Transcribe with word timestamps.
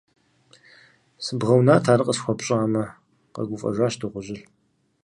-Сыбгъэунат, 1.23 1.85
ар 1.93 2.01
къысхуэпщӏамэ,- 2.07 2.83
къэгуфӏэжащ 3.33 3.93
дыгъужьыр. 3.99 4.39